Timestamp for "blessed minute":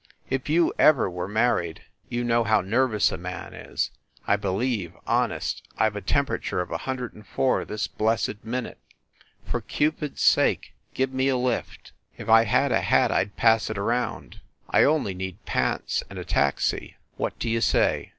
7.85-8.79